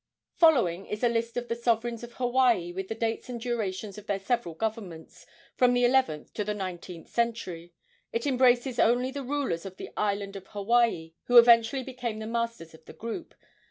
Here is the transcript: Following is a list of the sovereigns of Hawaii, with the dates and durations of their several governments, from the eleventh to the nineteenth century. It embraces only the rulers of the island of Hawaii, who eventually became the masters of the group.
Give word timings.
Following 0.33 0.87
is 0.87 1.03
a 1.03 1.09
list 1.09 1.37
of 1.37 1.47
the 1.47 1.55
sovereigns 1.55 2.03
of 2.03 2.13
Hawaii, 2.13 2.71
with 2.71 2.87
the 2.87 2.95
dates 2.95 3.29
and 3.29 3.39
durations 3.39 3.99
of 3.99 4.07
their 4.07 4.17
several 4.17 4.55
governments, 4.55 5.27
from 5.55 5.75
the 5.75 5.85
eleventh 5.85 6.33
to 6.33 6.43
the 6.43 6.55
nineteenth 6.55 7.07
century. 7.07 7.75
It 8.11 8.25
embraces 8.25 8.79
only 8.79 9.11
the 9.11 9.21
rulers 9.21 9.63
of 9.63 9.77
the 9.77 9.91
island 9.95 10.35
of 10.35 10.47
Hawaii, 10.47 11.13
who 11.25 11.37
eventually 11.37 11.83
became 11.83 12.17
the 12.17 12.25
masters 12.25 12.73
of 12.73 12.85
the 12.85 12.93
group. 12.93 13.35